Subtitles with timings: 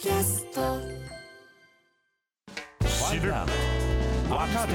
[0.00, 0.78] キャスト。
[2.86, 3.46] 知る若
[4.68, 4.74] 手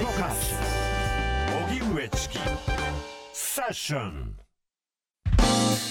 [0.00, 0.54] 動かす。
[1.68, 2.38] 荻上チキ。
[3.34, 4.34] セッション。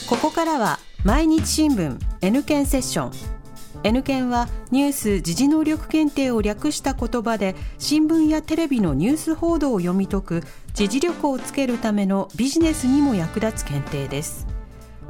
[0.09, 3.11] ここからは毎日新聞 N 検セッション。
[3.83, 10.43] N 検はニュース・時事能力検定を略した言葉で新聞やテレビのニュース報道を読み解く
[10.73, 14.47] 時事力をつけるためのビジネスにも役立つ検定です。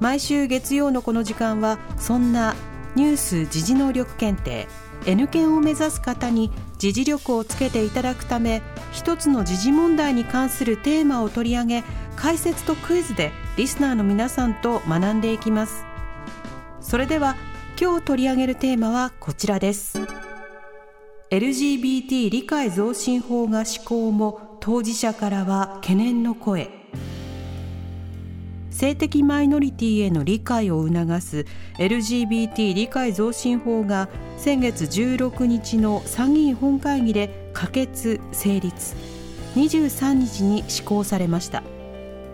[0.01, 2.53] 毎週月曜のこの時間はそんな
[2.97, 4.67] ニュース・時事能力検定
[5.05, 11.83] N 検を目指す方に時事力をつけていただくため一つの時事問題に関するテーマを取り上げ
[12.15, 15.85] 解説とクイズでリスナーの皆さんと学んでいきます。
[16.81, 17.35] それでは
[17.79, 20.01] 今日取り上げるテーマはこちらです。
[21.29, 26.86] LGBT 理解増進法が施行も当事者からは懸念の声。
[28.77, 31.47] 性的マイノリティへの理解を促す
[31.79, 38.95] LGBT 理解増進法が先月16日の参議院本会議で可決・成立。
[39.55, 41.63] 23日に施行されました。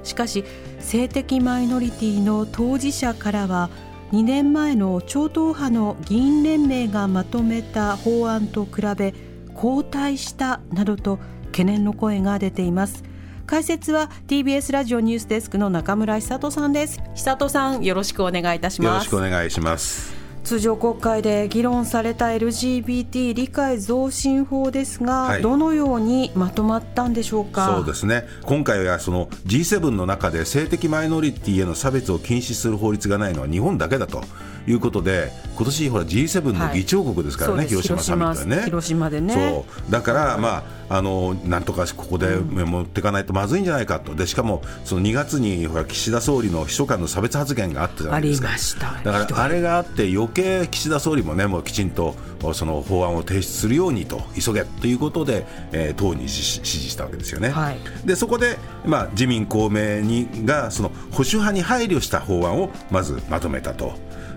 [0.03, 0.43] しかし
[0.79, 3.69] 性的マイノリティの当事者からは
[4.11, 9.13] 2年前の超党派の議員連盟がまとめた法案と比べ
[9.53, 11.19] 後退したなどと
[11.53, 13.12] 懸念の声が出ています。
[13.45, 17.01] 解説は TBS ラジオニュースデスクの中村久人さんです。
[17.13, 18.93] 久人さんよろしくお願いいたします。
[18.93, 20.13] よろしくお願いします。
[20.43, 27.75] 通常国会で議論された LGBT 理解増進法ですが、はい、どのようにまとまったんでしょうか？
[27.77, 28.25] そうですね。
[28.43, 34.23] 今回はその G7 の中で性的マイノリティへの差別を禁止する法律がないのは日本だけだと
[34.67, 38.63] いうことで今年ほら G7 の議長国ですからね、はい、広島サミットはね。
[38.65, 39.33] 広島でね。
[39.33, 39.91] そう。
[39.91, 44.15] だから、まあ、あのなんとかここで持っていかないとまずいんじゃないかと。
[44.15, 48.41] でしかもその2月にほら岸田総理の秘書官の差別発言があったじゃないです
[48.77, 49.01] か。
[49.03, 52.15] だからあれがあって余計岸田総理もねもうきちんと
[52.53, 57.49] その法案を提出するようにと急げということで、えー、党に指示したわけですよね。
[57.49, 63.93] はい、でそこで、まあ、自民公明にがその保守派に配慮した法案をまずまとめたと。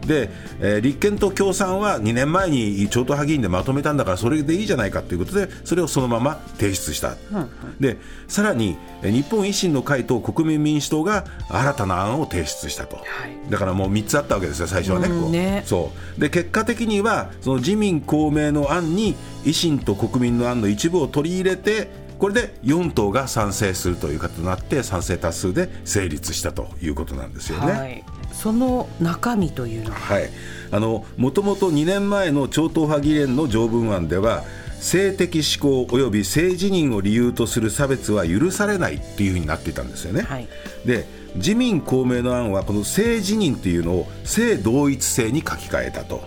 [0.07, 0.31] で、
[0.61, 7.51] えー、立憲と共産は2年前に超党派議員でまとめたんだからそれでいいじゃないかということでそれをそのまま提出した、うんうん、
[7.81, 15.09] でさらに日本維新の会と国民民主党が新たな案を提出したと、はい、だからもう3つあったわけですよ最初はね。
[15.09, 16.21] うんね、そう。
[16.21, 21.89] で結果的にはその自民公明の案に維新と国民の案の一部を取り入れて
[22.19, 27.73] これで4党が賛成するという形となって賛成多数で成立したということなんですよね。
[27.73, 28.05] はい
[28.37, 30.31] その中身というのは、はい、
[30.71, 34.45] あのもともと2年前の超党派議連の条文案では
[34.79, 40.23] 性的指向及び性自認を理由とする差別は許されないっていうふうになっていたんですよね。
[40.23, 40.49] はい、
[40.85, 46.23] で自民公明の案はこの性自認というのを性同一性に書き換えたと。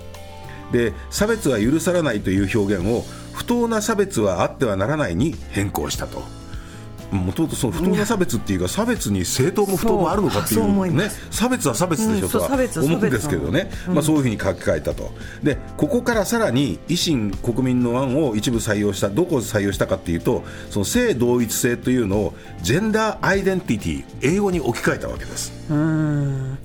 [0.71, 3.03] で差別は許されないという表現を
[3.33, 6.38] 不当な差別はあってはならないに変更したと。
[7.11, 15.11] もともとその不当な差別っていうか、差別に正当も不当もあるのかっていうね、差別は差別でしょとは思うんですけどね、まあ、そういうふうに書き換えたと、
[15.43, 25.51] でここからさらに維新、国民の案を一部採用した、どこを採用したかっていうと、その性同一性というのを、ジェンダーアイデンティティ、英語に置き換えたわけです。
[25.69, 26.57] うん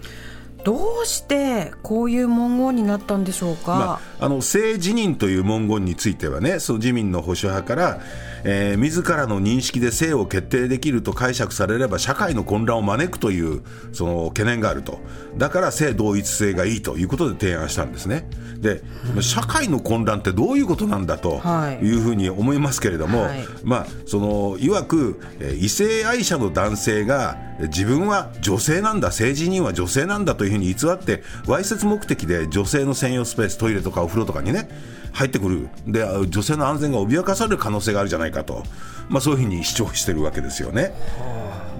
[0.64, 8.00] どうしてこういう文言になったんでしょうか、まあ、あの性自認という文言についてはねその自民の保守派から、
[8.44, 14.98] えー、自らの認識で性を決定できると解釈されれば社会の混乱を招くというその懸念があると。
[15.36, 18.28] だから性同一性がいいということで提案したんですね。
[18.60, 18.82] で、
[19.16, 21.40] うん、社会の混乱ってどういうことなんだと
[21.82, 21.94] い。
[21.94, 25.20] うふうに思いますけれども、はい、まあそのいわく
[25.60, 34.68] 異性愛者の男性が自分は女性なんだ政治人は女性なんだというふうに偽ってわいせつ目的で女性の専用スペーストイレとかお風呂とかにね
[35.12, 38.64] 入ってくるで女性の安全が脅かされる可能性があるじゃないかと、
[39.08, 40.92] まあ、そういうふうに主張してるわけですよね。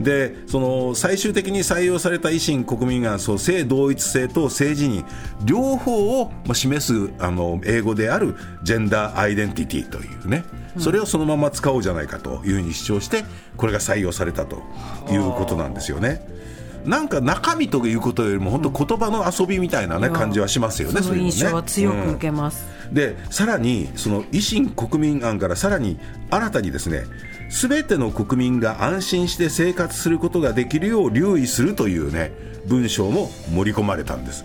[0.00, 5.04] でその最終的に採用された維新国民がそう性同一性と政治に
[5.45, 10.45] 両方を示すあの英語であるジェンダーアイデンティティというね、
[10.78, 13.24] それをそのまま使おうじゃないかというふうに主張して
[13.57, 14.63] これが採用されたと
[15.10, 16.27] いうことなんですよね。
[16.84, 21.01] なんか中身ということよりも本当言葉の遊びみたいな、ね、感じはしますよね。
[21.03, 22.66] その印象は強く受けます。
[22.89, 25.98] うん、でさらにその維新国民案からさらに
[26.31, 27.04] 新たにですね
[27.48, 32.33] すべての国民が安心して生活することができるよう留意するというね
[32.66, 34.45] 文章も盛り込まれたんです。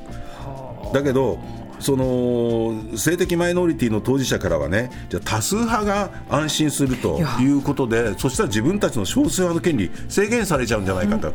[0.94, 1.40] だけど
[1.80, 11.32] その性的マイノリティの当事者からはねじゃ多数派が安心するということでそしたら自分たちの少数派の権利制限されちゃうんじゃないかと。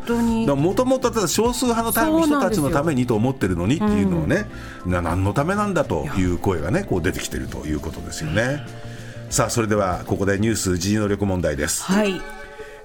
[0.57, 4.47] もともと少数派の人たちのためにと思ってるのにっていうのをね、
[4.85, 8.65] うん、何のためなんだという声がねこう出てきてるということですよね。
[9.31, 11.83] さあそれではここでニュース時事能力問題です。
[11.83, 12.21] はい。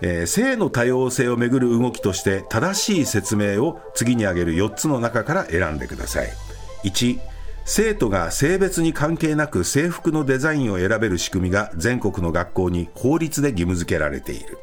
[0.01, 6.29] えー、性の多様性をめぐる動きとして正しい説明を次に挙げる4つの中から選んでください。
[6.85, 7.19] 1
[7.65, 14.57] 生徒が性別に関係なく制服のデザインを選べる仕組みが全国の学校に法律で義務付けられている。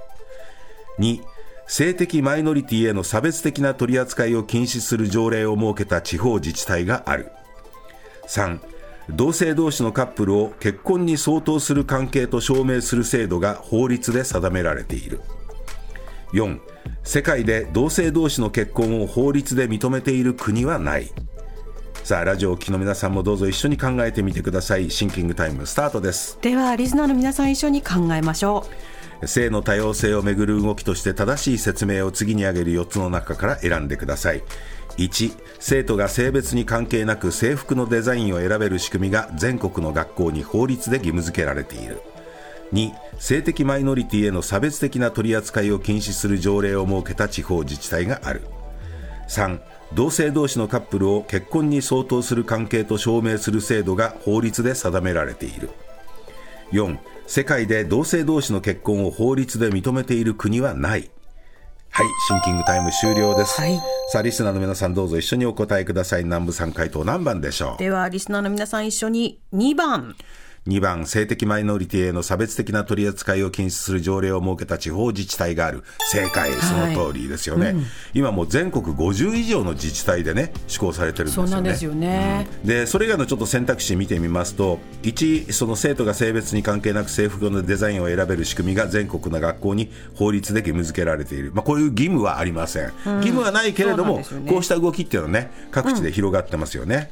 [0.99, 1.21] 2
[1.69, 7.31] 性的マイノリティへの差別的な取り扱いを禁止する条例を設けた地方自治体がある。
[8.29, 8.61] 3
[9.11, 15.21] 同性同士のカップルを結婚に相当する関係と証明する制度が法律で定められている。
[16.33, 16.61] 4
[17.05, 21.13] 世界で同性同士の結婚を法律で認めている国はない。
[22.07, 24.93] さあラジオを聴きの皆さんもどうぞ一緒に考えてみてください。
[24.93, 26.39] シンキングタイムスタートです。
[26.41, 28.65] ではリスナーの皆さん一緒に考えましょ
[29.21, 29.27] う。
[29.27, 34.45] 性の多様性をめぐる動きとして正しい説明を次に挙げる4つの中から選んでください。
[34.99, 42.03] 1生徒が性別に関係なく制服のデザインを選べる仕組みが全国の学校に法律で義務付けられている。
[42.73, 48.43] 2性的マイノリティへの差別的な取り扱いを禁止する条例を設けた地方自治体がある
[49.29, 49.61] 3
[49.95, 55.71] 同性同士のカップルを結婚に相当する関係と証明する制度が法律で定められている
[56.73, 61.11] 4世界で同性同士の結婚を法律で認めている国はない
[61.89, 63.59] はい、シンキングタイム終了です。
[63.59, 66.25] はい、さあ、リスナーの皆さんどうぞ一緒にお答えください。
[66.25, 67.79] 南部さん回答何番でしょう？
[67.79, 70.15] では、リスナーの皆さん一緒に2番。
[70.67, 75.85] 2番、性的マイノリティへの差別的な取り扱いを禁止する条例を設けた地方自治体がある。
[76.11, 77.67] 正解、その通りですよね。
[77.67, 81.49] はいうん、今もう全国50以上の自治体でね、施行されてるんですよね。
[81.49, 82.49] そうなんですよね。
[82.63, 91.53] うん、で、それ以外のちょっと選択肢見てみますと、1、その生徒が性別に関係なく制服のデザインを選べる仕組みが全国の学校に法律で義務付けられている。
[91.55, 92.93] まあ、こういう義務はありません。
[93.07, 97.11] うん、義務はないけれども、ね、こうした動きっていうのはね、各地で広がってますよね。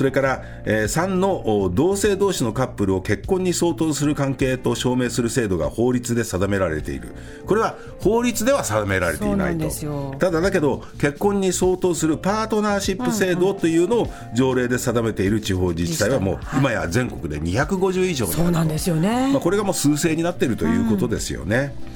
[0.00, 7.14] それから、えー、3の同性同士のカップルを結婚に相当する関係と証明する制度が法律で定められている。
[7.44, 10.16] これは法律では定められていないと。
[10.18, 21.74] ただだけど結婚に相当するパートナーシップ制度というのを条例で定めている地方自治体はもう今や全国で250以上そうなんですよね、まあ、これがもう数勢になっているということですよね。
[21.84, 21.89] うん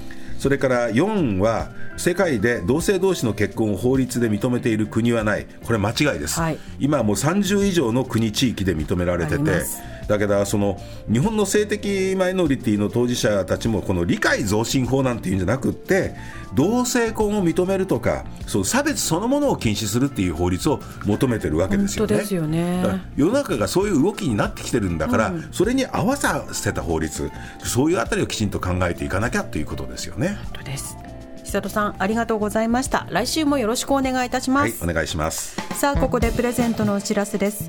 [0.44, 5.46] それから4は世界で同性同士の結婚を法律で認めている国はない。
[5.64, 9.62] これ間違いです、はい、今はもう30以上の国地域で認められてて
[10.06, 10.78] だけどその
[11.10, 16.14] 日本の性的マイノリティの当事者たちもこの理解増進法なんていうんじゃなくって
[16.54, 22.24] 同性婚を認めるとかそう差別そのものを禁止するっていう法律を求めてるわけですよね。
[22.30, 23.00] よね。
[23.16, 27.30] 世の中がそういう動きになってきてるんだから、うん、それに合わさせた法律
[27.64, 30.38] そういうあたりをきちんと考えていかなきゃということですよね。
[30.44, 30.96] 本当です。
[31.44, 33.06] 久里さんありがとうございました。
[33.10, 35.56] 来週もよろしくお願いいたします、はい、お願いします。
[35.74, 37.68] さあここでプレゼントのお知らせです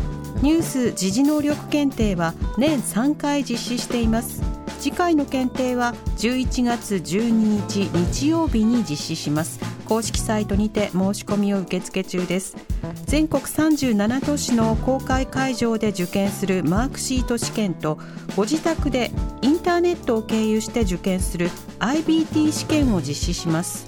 [0.41, 4.41] ニュース時事能力検定は年3回実施しています。
[4.79, 9.59] 次回の検定は11月12日日曜日に実施します。
[9.85, 12.55] 公式サイトにて申し込みを受付中です。
[13.05, 17.99] 全国37都市の公開会場で受験するマークシート試験と
[18.35, 19.11] ご自宅で
[19.43, 23.87] インターネットを経由して受験する IBT 試験を実施します。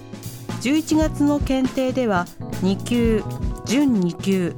[0.62, 2.27] 11月の検定では
[2.62, 3.24] 2級
[3.65, 4.53] 準2級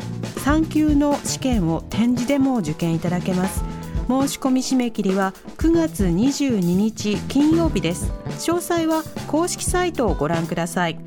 [0.46, 3.64] 3級の試験を展示でも受験いただけます。
[4.08, 8.12] 申し込み締め切りは9月22日金曜日です。
[8.38, 11.00] 詳細は公式サイトをご覧ください。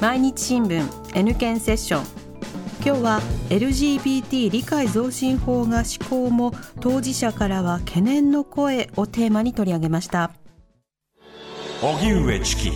[0.00, 2.04] 毎日新聞 N 検セッション。
[2.84, 10.32] 今日は LGBT 理解増進法が施行も当事者からは懸念の声をテーマに取り上げました。
[11.80, 12.72] 荻上チキ。